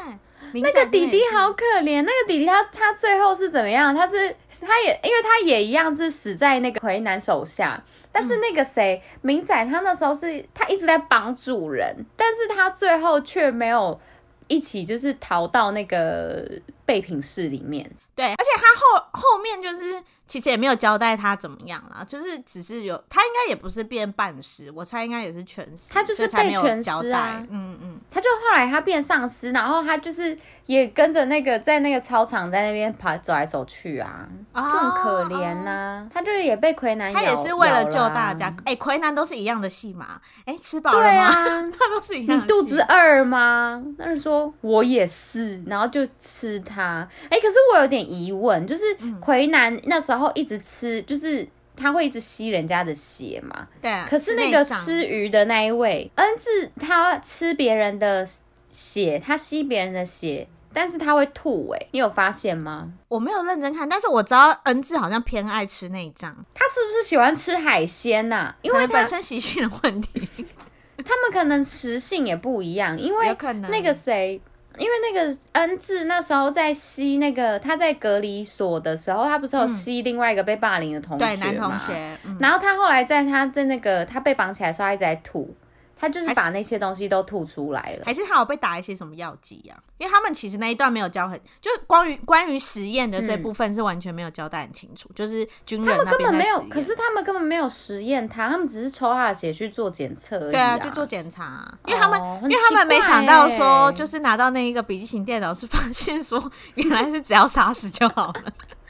[0.61, 3.93] 那个弟弟好可怜，那个弟弟他他最后是怎么样？
[3.93, 13.99] 他是他也因为他也一样是死在那个魁南手下，但是那个谁明仔他那时候是他一直在帮助人，但是他最后却没有
[14.47, 16.47] 一起就是逃到那个
[16.85, 17.89] 备品室里面。
[18.15, 41.25] 对，而且他后后面就是其实也没有交代他怎么样啦，就是只是有他应该也不是变半尸，我猜应该也是全尸，他就是被全尸啊，嗯嗯，他就后来他变丧尸，然后他就是也跟着那个在那个操场在那边跑走来走去啊，就很可怜呐、啊，他就是也被魁南，他也是为了救大家，哎、欸，魁南都是一样的戏码，哎、欸，吃饱了吗？
[41.27, 43.83] 啊、 他都是一样，你肚子饿吗？
[43.97, 48.05] 那人说我也是，然后就吃他，哎、欸，可是我有点。
[48.05, 48.83] 疑问就是
[49.19, 53.67] 魁南那时候一直吃，嗯、就是他会一直吸人家的血嘛？
[53.81, 54.07] 对、啊。
[54.09, 58.27] 可是那个吃鱼的那一位恩智，他吃别人的
[58.71, 61.77] 血，他吸别人的血，但是他会吐、欸。
[61.77, 62.91] 哎，你有发现吗？
[63.07, 66.33] 我没有认真看，但是我知道恩智好像偏爱吃内脏。
[66.53, 68.55] 他是不是喜欢吃海鲜呐、啊？
[68.61, 70.27] 因为本身习性的问题，
[71.05, 72.99] 他们可能食性也不一样。
[72.99, 73.37] 因为
[73.69, 74.41] 那个谁。
[74.77, 81.27] 因为那个恩智那时候在吸那个他在隔离所的时候，他不是有吸另外一个被霸凌的同学嗯？
[81.27, 81.93] 对，男同学。
[82.23, 85.55] 嗯、然后他后来在他在那个他被绑起来的时候，他一直在吐。
[85.97, 89.79] 他就是把那些东西都吐出来了，还是他有被打一些什么药剂啊？
[89.97, 100.51] 因为他们其实那一段没有交很，就关于关于实验的这部分是完全没有交代很清楚，嗯、就是军人他们根本没有，可是他们根本没有实验他，他们只是抽他的血去做检测而已、啊。
[100.51, 108.33] 对啊，就做检查，因为他们、哦欸、因为他们没想到说，就是拿到那一个笔记型电脑是发现说，原来是只要杀死就好了，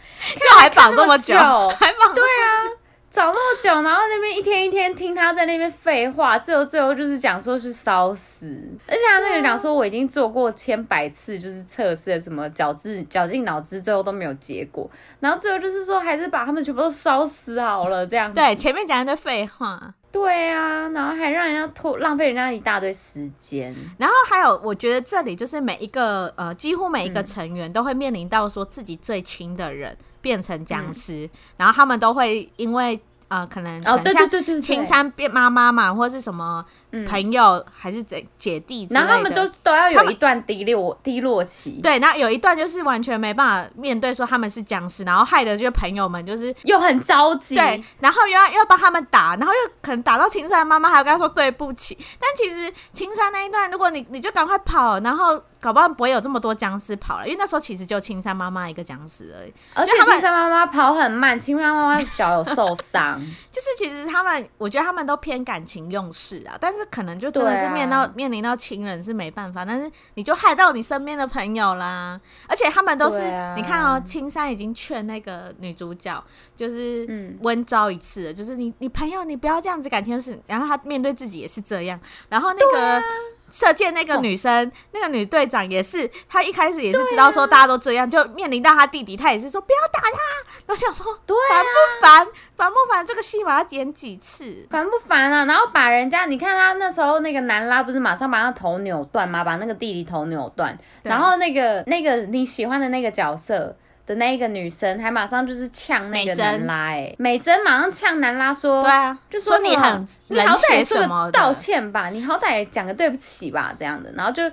[0.36, 1.36] 就还绑这么久，
[1.80, 2.85] 还绑对啊。
[3.15, 8.45] 找那么久，然后那边一天一天听他在那边废话，最后最后就是讲说是烧死，
[8.86, 18.34] 而且他那个讲说我已经做过千百次就是测试，什么绞尽绞尽脑汁，最后都没有结果，然后最后就是说还是把他们全部都烧死好了这样。
[18.34, 19.93] 对，前面讲一堆废话。
[20.15, 29.95] 对啊，然后还让人家拖浪费人家一大堆时间，然后还有我觉得这里就是每一个呃几乎每一个成员都会面临到说自己最亲的人。
[30.25, 36.64] 变成僵尸，嗯、然后他们都会因为呃，可能哦，对对对对，青山变妈妈嘛，或者是什么
[37.08, 41.80] 朋友，嗯、还是姐姐弟之类的，然后他们都都要有一段低落低落期。
[41.82, 51.98] 对，然后有一段就是完全没办法面对说他们是僵尸，然后害得这些朋友们就是又很着急，对，然后又要又要帮他们打，然后又可能打到青山妈妈，还要跟他说对不起。
[52.20, 55.42] 但其实青山那一段，如果你你就赶快跑，然后。
[55.65, 59.51] 搞不好不会有这么多僵尸跑了，因为那时候其实就青山妈妈一个僵尸而已。
[59.73, 63.19] 而且青山妈妈跑很慢，青山妈妈脚有受伤。
[63.51, 72.21] 就是其实他们，我觉得他们都偏感情用事啊，但是可能就真的是面到、啊、面临到亲人是没办法，但是你就害到你身边的朋友啦。
[72.47, 76.23] 而且他们都是，啊、你看哦，青山已经劝那个女主角，
[76.56, 81.99] 就是温招一次了，嗯、就是你你朋友你不要这样子感情是，然后他面对自己也是这样，
[82.30, 83.01] 然后那个。
[83.49, 90.17] 射箭那个女生，哦、那个女队长也是，她一开始也是知道说大家都这样，啊、就面临到她弟弟，她也是说不要打他。
[90.65, 92.27] 然后想说，对啊、烦不烦？
[92.55, 93.05] 烦不烦？
[93.05, 94.67] 这个戏码要演几次？
[94.69, 95.45] 烦不烦啊？
[95.45, 99.43] 然后把人家，你看他那时候那个男拉不是马上把他头扭断吗？
[99.43, 103.75] 把那个弟弟头扭断，然后那个那个你喜欢的那个角色。
[104.06, 114.52] 的那一个女生还马上就是呛那个南拉，哎，美珍马上呛南拉说，对啊，就说你很，你好歹也说个道歉吧，你好歹讲个对不起吧，这样的，然后就是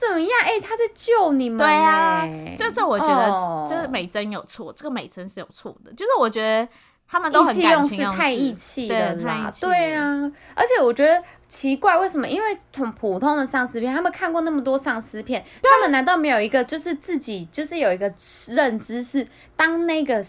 [0.00, 0.30] 怎么样？
[0.42, 6.66] 哎，他在救你们，对啊，这这我觉得这美珍有错，这个美珍是有错的，就是我觉得
[7.06, 11.22] 他们都很感情用事，太义气了啦，对啊，而且我觉得。
[11.54, 12.26] 奇怪，为什么？
[12.26, 18.12] 因为很普通的丧尸片，他们看过那么多丧尸片，他们难道没有一个就是自己就是有一个
[18.48, 20.20] 认知是当那个？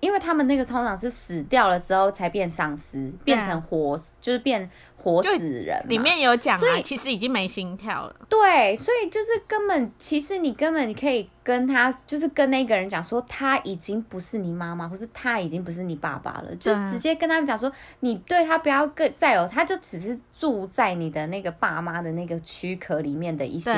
[0.00, 4.68] 因为他们那个通常是死掉了之后才变丧尸，变成活，就是变
[4.98, 5.82] 活死人。
[5.88, 8.14] 里面有讲啊，所以其实已经没心跳了。
[8.28, 23.72] 对，所以就是根本，其实你根本可以跟他，就是跟那个人讲说，他已经不是你妈妈，或是他已经不是你爸爸了，就直接跟他们讲说，你对他不要更再有，他就只是住在你的那个爸妈的那个躯壳里面的一些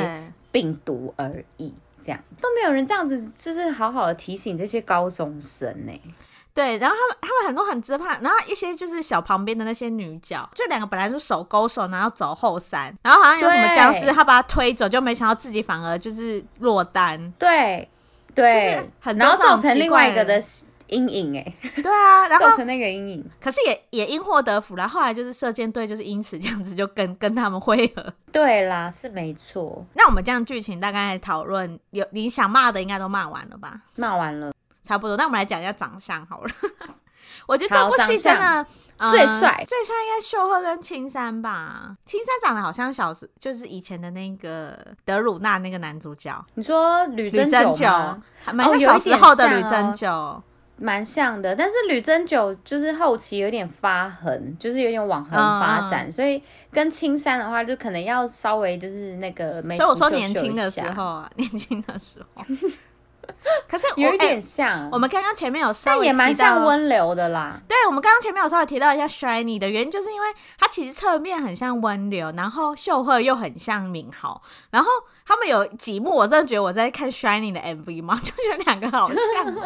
[0.50, 1.74] 病毒而已。
[2.04, 6.00] 这样都没有人这样子，就是好好的提醒这些高中生呢、欸。
[6.54, 17.32] 对，然后他们他们很多很自怕，然后一些就是小旁边的那些女角，就两个本来是手勾手，然后走后山，然后好像有什么僵尸，他把他推走，就没想到自己反而就是落单。
[17.32, 17.88] 对
[18.36, 20.40] 对，就是很多然后造成另外一个的
[20.88, 21.54] 阴影哎。
[21.82, 24.86] 对啊， 然后造成那个阴影，可是也也因祸得福啦。
[24.86, 28.12] 后来就是射箭队就是因此这样子就跟跟他们会合。
[28.32, 29.84] 对啦，是没错。
[29.94, 33.80] 那我们这样剧情大概讨论，有你想骂的应该都骂完了吧？
[33.96, 34.52] 骂完了。
[34.82, 36.50] 差不多，那我们来讲一下长相好了。
[37.48, 38.66] 我觉得这部戏真的、
[38.98, 41.96] 嗯、最帅，最帅应该秀赫跟青山吧。
[42.04, 46.44] 青山长得好像小时，就是以前的那个德鲁纳那个男主角。
[46.54, 48.22] 你说吕真九吗？
[48.52, 50.42] 蛮像小时候的吕真九，
[50.76, 51.54] 蛮、哦、像的。
[51.54, 59.62] 但是吕珍九就是后期有点发横，就是有点往横发展，嗯、所以跟青山的话，就可能要稍微就是那个。
[59.62, 62.44] 所以我说年轻的时候啊， 年轻的时候。
[63.68, 67.60] 可是有一点像，欸、我们刚刚前面有稍微也蛮像温流的啦。
[67.66, 74.88] 对，我们刚刚前面有稍微提到一下 Shiny 的原因，就是因为它其实侧面很像温流，然后秀赫又很像敏豪，然后
[75.26, 79.54] 他们有几幕我真的觉得我在看 Shining 的 MV 吗，就觉得两个好像。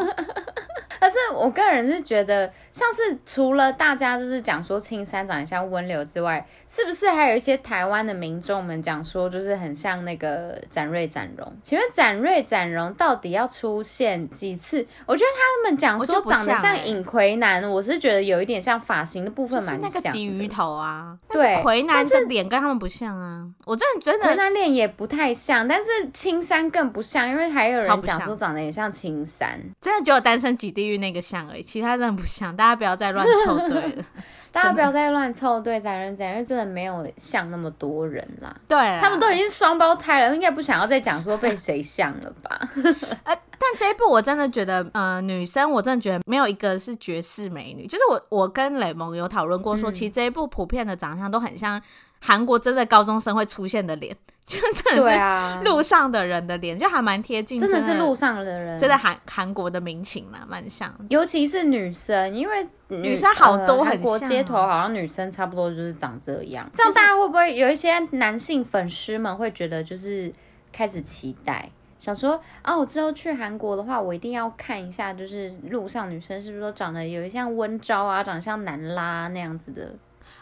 [1.01, 11.51] 可是我个人是觉得，像是除了大家就是讲说青山长得像温流之外，是不是还有一些台湾的民众们讲说，就是很像那个展瑞展荣？
[11.63, 14.87] 请问展瑞展荣到底要出现几次？
[15.07, 23.49] 我觉得他们讲说长得像尹奎南，我是觉得有一点像发型的部分是那个鲫鱼头啊，对，奎南的脸跟他们不像啊。
[23.65, 32.55] 我真的真的，奎南脸也不太像，但是青山更不像，因为还有人讲说长得也像青山，真的只有单身即地狱那个像而已，其他真的不像。
[32.57, 34.05] 大家不要再乱凑对了，
[34.53, 38.55] 大家不要再乱凑对，展人展，因为真的没有像那么多人啦。
[38.69, 42.61] 对啦，他们都已经是双胞胎了，应该不想要再讲说被谁像了吧？
[43.25, 47.87] 呃，但这一部我真的觉得，呃，女生我真的觉得没有一个是绝世美女。
[47.87, 51.81] 就是我我跟雷蒙有讨论过说，说、嗯、其实这一部普遍的长相都很像
[52.21, 54.17] 韩国真的高中生会出现的脸。
[54.51, 60.93] 就真的是路上的人的脸，就还蛮贴近，真的是路上的人，真的韩韩国的民情嘛，蛮像。
[61.09, 66.69] 尤其是女生，因为女，女生好多韩国街头好像女生差不多就是长这样。
[66.75, 70.33] 这样大家会不会有一些男性粉丝们会觉得就是
[70.73, 79.95] 开始期待，想说啊，我之后去韩国的话，我一定要看一下，就是路上女生是不是都长得有一像温昭啊，长得像南拉那样子的？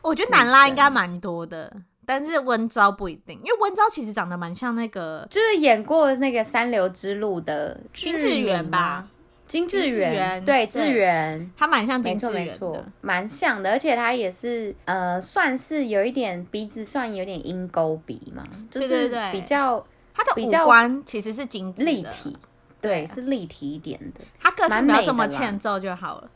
[0.02, 1.72] 我觉得南拉应该蛮多的。
[2.04, 9.06] 但是温昭不一定，因为温昭其实长得蛮像那个，就是演过那个《三流之路》的金智媛吧？
[9.46, 22.36] 金智媛，对，智媛，她蛮像金智媛的，没错，蛮像的，而且她也是呃，算是有一点鼻子，算有点鹰钩鼻嘛，就是比较他的五官其实是精立体，
[22.80, 26.30] 对，是立体一点的，他个性不要这么欠揍就好了。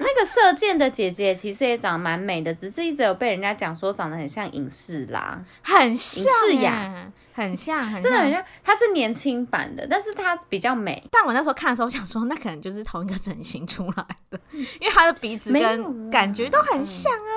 [0.00, 6.24] 那个射箭的姐姐其实也长得蛮美的，只是一直有被人家讲说长得很像影视啦，很像
[6.60, 8.42] 呀，很像，很像，真的很像。
[8.64, 11.02] 她是年轻版的，但是她比较美。
[11.10, 14.40] 但我那时候看的时候，我想说那可能就是同一个整形出来的，
[14.80, 17.32] 因为她的鼻子跟感觉都很像啊，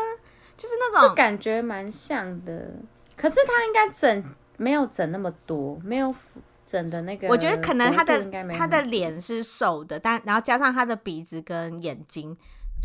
[0.56, 2.72] 就是那种是感觉蛮像的。
[3.18, 4.24] 可是她应该整
[4.58, 6.14] 没有整那么多，没有。
[6.74, 12.36] 整的那个，我觉得可能他的他的脸是瘦的，但然后加上他的鼻子跟眼睛，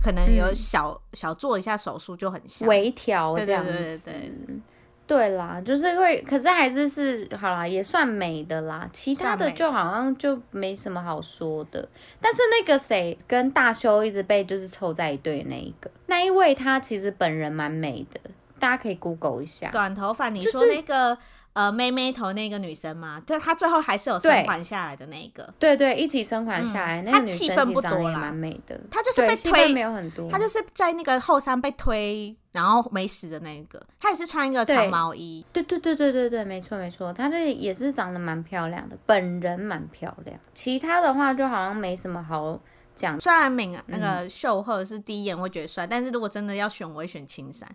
[0.05, 3.73] 可能有小、嗯、小做一下手术就很像微调这样子。
[3.73, 4.61] 对对对对
[5.07, 8.87] 对啦，就是会，可是还是是好啦，也算美的啦。
[8.93, 11.89] 其他的就好像就没什么好说的。
[12.21, 18.21] 但是那个谁跟大修一直被就是凑在一对那一个那一位，他其实本人蛮美的，
[18.59, 19.71] 大家可以 Google 一下。
[19.71, 21.15] 短头发，你说那个。
[21.15, 27.03] 就是呃，妹妹头那个女生嘛，对，她最后还是有生还下来的那一个，对对，一起生还下来。
[27.03, 28.81] 嗯、那个女生气氛不多啦，蛮美的。
[28.89, 30.31] 她就是被推，没有很多。
[30.31, 33.85] 她就是在那个后山被推，然后没死的那一个。
[33.99, 35.45] 她也是穿一个长毛衣。
[35.53, 37.13] 对对对对对对，没错没错。
[37.13, 40.39] 她这也是长得蛮漂亮的，本人蛮漂亮。
[40.55, 42.57] 其他的话就好像没什么好
[42.95, 43.19] 讲。
[43.19, 47.69] 虽然敏那个秀赫是第一眼会觉得帅，嗯、但是如果真的要选，我会选青山。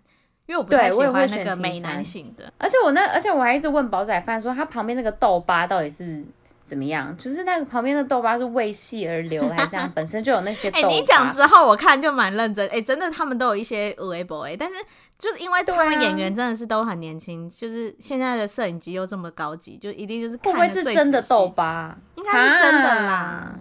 [0.46, 2.52] 因为我不太喜欢那个美男型的。
[2.58, 6.24] 而且我那，而且我还一直问宝仔饭说，他旁边那个痘疤到底是。
[6.66, 7.14] 怎么样？
[7.18, 9.92] 就是那个旁边的痘疤是为戏而流，还是这样？
[9.94, 10.70] 本身就有那些。
[10.72, 12.66] 哎、欸，你讲之后我看就蛮认真。
[12.68, 14.76] 哎、欸，真的，他们都有一些微博哎，但是
[15.18, 21.94] 就是因为他们演员真的是都很年轻，啊、就是现在的摄影机又这么高级，就一定就是看会不会是真的痘疤？
[22.14, 23.12] 应该是真的啦。
[23.12, 23.54] 啊，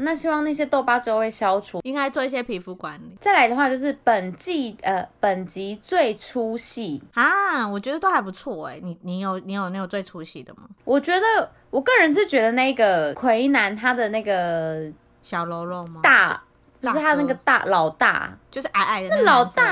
[0.00, 3.16] 那希望那些痘疤之后会消除，应该做一些皮肤管理。
[3.20, 8.78] 再来的话就是本季呃本集最出戏啊，我觉得都还不错哎。
[8.82, 10.62] 你你有你有那种最出戏的吗？
[10.84, 14.90] 我觉得我个人是觉得那个魁男他的那个
[15.22, 16.00] 小喽啰吗？
[16.02, 16.42] 大
[16.80, 19.62] 就是他那个大老大，就是矮矮的那老大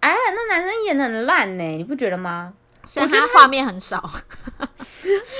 [0.00, 2.52] 矮矮那男生演的很烂呢，你不觉得吗？
[2.86, 4.08] 所以他画面很少，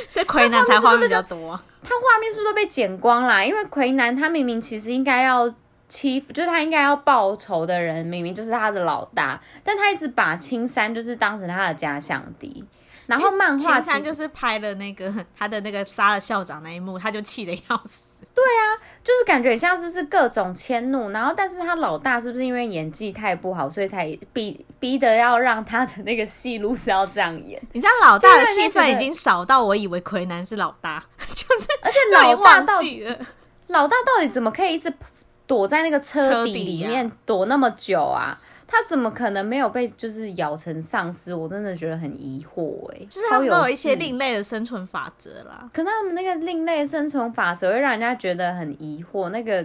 [0.09, 1.59] 所以魁南才画面比较多。
[1.83, 3.43] 他画面是不是都被剪光啦？
[3.45, 5.55] 因为魁南他明明其实应该要
[5.89, 12.65] 欺负，就是他应该要报仇的人，明明就是他的老大，但他一直把青山就是当成他的假想敌。
[13.07, 18.05] 然后漫画就是拍了那个 他的那个杀了校长那一幕，他就气得要死。
[18.35, 27.61] 对啊，就是感觉像是是各种迁怒，然后但是他老大是不是因为演技太不好，所以才逼逼得要让他的那个戏路是要这样演？
[27.73, 33.07] 你知道老大的戏份已经少到我以为魁南是老大， 就是而且老大到底
[33.69, 34.93] 老大到底怎么可以一直
[35.47, 38.39] 躲在那个车底里面躲那么久啊？
[38.67, 41.33] 他怎么可能没有被就是咬成丧尸？
[41.33, 43.07] 我真的觉得很疑惑哎、欸。
[43.07, 45.71] 就是他们都有一些另类的生存法则啦。
[45.73, 49.29] 可他们那个另类生存法则会让人家觉得很疑惑。
[49.29, 49.64] 那个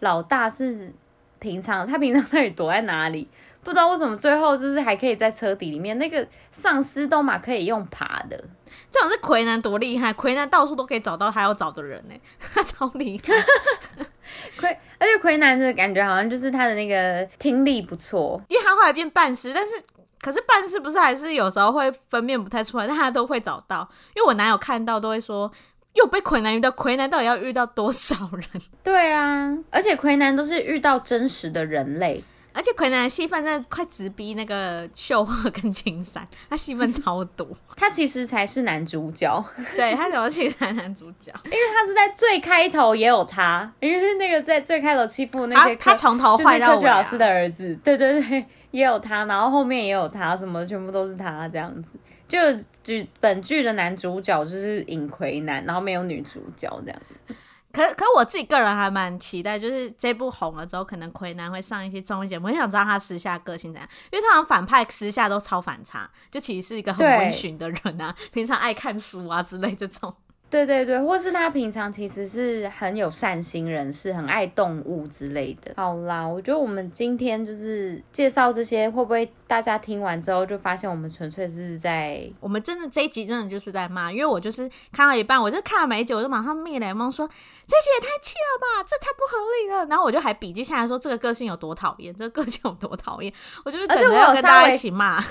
[0.00, 0.90] 老大是
[1.38, 3.28] 平常他平常到底躲在哪里？
[3.62, 5.98] 不知道为什么最后就是还可以在车底里面。
[5.98, 8.42] 那个丧尸都嘛可以用爬的。
[8.90, 12.20] 这种是魁男多厉害，魁男到处都可以找到他要找的人呢、欸，
[12.54, 13.34] 他超厉害。
[14.58, 19.74] 魁，而且魁男的感觉好像就是他的那个听力不错，因为他后来变半师，但是
[20.20, 23.88] 可是半尸不是还是有时候会分辨不太出来，但他都会找到。
[24.14, 25.50] 因为我男友看到都会说，
[25.94, 28.46] 又被魁男遇到，魁男到底要遇到多少人？
[28.84, 32.22] 对啊，而且魁男都是遇到真实的人类。
[32.58, 37.46] 而且奎南的戏份真的快直逼那个秀赫跟青山，他戏份超多。
[37.76, 39.44] 他其实才是男主角，
[39.76, 41.32] 对，他怎么去才男主角？
[41.44, 51.90] 因为他是在最开头也有他，因为那个在最开头欺负那些他从头坏到尾，科学老师的儿子，对对对，也有他，然后后面也有他，什么全部都是他这样子。
[52.26, 52.36] 就
[52.82, 57.34] 剧本剧的男主角就是尹奎男，然后没有女主角这样子。
[57.78, 70.12] 可可我自己个人还蛮期待，就是这部红了之后，可能魁南会上一些综艺节目，我很想知道他私下个性怎样，因为他好像反派私下都超反差，就其实是一个很温驯的人啊，平常爱看书啊之类这种。
[70.50, 75.72] 对对对，或是他平常其实是很有善心人士，很爱动物之类的。
[75.76, 89.86] 好啦，我觉得我们今天就是介绍这些，会不会大家听完之后就发现我们纯粹是在，我们真的这一集真的就是在骂，因为我就是看到一半，我就看了没久，我就马上灭雷蒙说，这些也太气了吧，这太不合理了。
[89.86, 93.30] 然后我就还笔记下来说这个个性有多讨厌，这个个性有多讨厌，
[93.66, 95.22] 我就是等着要跟大家一起骂。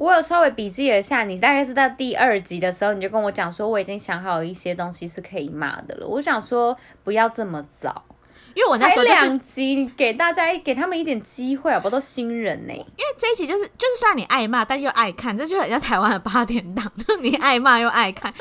[0.00, 6.06] 我有稍微笔记了一下，你大概是到第二集的时候，你就跟我讲说，我已经想好一些东西是可以骂的了。
[6.06, 6.74] 我想说，
[7.04, 8.02] 不要这么早。
[8.54, 11.90] 因为我那时候就是两集，给大家给他们一点机会，好不好？
[11.90, 12.72] 都新人呢。
[12.72, 18.32] 因为这一集就是就是虽然你爱骂，但又爱看，这就很像台湾的八点档，就是你爱骂又爱看。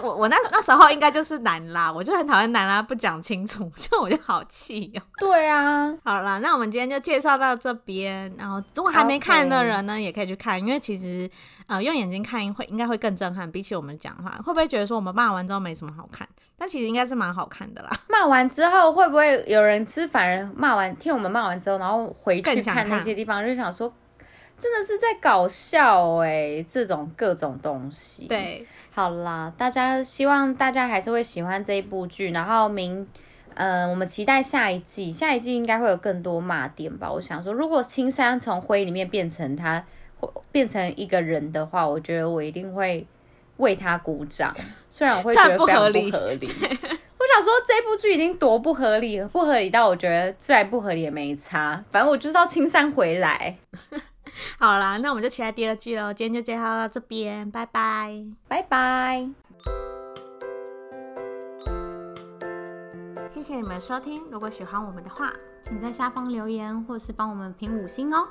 [0.00, 5.02] 我我那那时候应该就是男啦，我就很讨厌男啦不讲清楚，就我就好气哦。
[5.18, 8.32] 对啊， 好啦，那我们今天就介绍到这边。
[8.38, 11.30] 然后如果还没看的人呢.也可以去看，因为其实
[11.66, 16.28] 呃用眼睛看会应该会更震撼，比起我们讲话，会不会觉得说我们骂完之后没什么好看？
[16.58, 17.90] 但其实应该是蛮好看的啦。
[18.08, 19.42] 骂完之后会不会？
[19.46, 23.92] 有人吃，反而骂完听我们骂完之后，然后回去看那些地方，就想说，
[24.58, 28.28] 真的是在搞笑哎、欸，这种各种东西。
[28.28, 33.00] 对，好啦，大家希望大家还是会喜欢这一部剧，然后明，
[33.54, 37.10] 嗯、呃，我们期待下一季，下一季应该会有更多骂点吧。
[37.10, 39.82] 我想说，如果青山从灰里面变成他，
[40.52, 43.06] 变成一个人的话，我觉得我一定会
[43.56, 44.54] 为他鼓掌，
[44.90, 46.12] 虽然我会觉得非常不合理。
[46.12, 51.82] 我想说，这部剧已经多不合理了，不合理到我觉得再不合理也没差。
[51.90, 53.56] 反正我就是要青山回来。
[54.58, 56.12] 好啦，那我们就期待第二季喽。
[56.12, 59.28] 今天就介绍到这边，拜拜，拜拜。
[63.30, 68.28] 谢谢你们收听，如果喜欢我们的话，请在下方留言或是帮我们评五星哦。